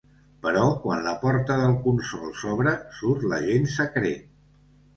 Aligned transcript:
Però 0.45 0.61
quan 0.85 1.03
la 1.07 1.13
porta 1.25 1.59
del 1.59 1.75
consol 1.85 2.33
s’obre, 2.41 2.75
surt 3.03 3.29
l’agent 3.35 3.71
secret. 3.79 4.29